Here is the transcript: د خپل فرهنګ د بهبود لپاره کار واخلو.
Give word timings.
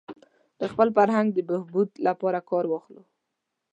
د 0.59 0.61
خپل 0.71 0.87
فرهنګ 0.97 1.27
د 1.33 1.39
بهبود 1.49 1.89
لپاره 2.07 2.39
کار 2.49 2.65
واخلو. 2.67 3.03